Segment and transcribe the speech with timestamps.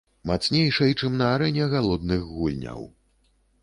[0.29, 2.93] Мацнейшай, чым на арэне галодных гульняў.